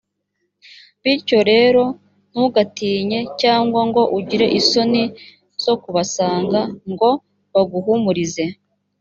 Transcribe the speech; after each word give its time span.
bityo 1.03 1.39
rero 1.51 1.83
ntugatinye 2.31 3.19
cyangwa 3.41 3.81
ngo 3.89 4.01
ugire 4.17 4.47
isoni 4.59 5.03
zo 5.63 5.73
kubasanga 5.83 6.59
ngo 6.91 7.09
baguhumurize. 7.53 8.43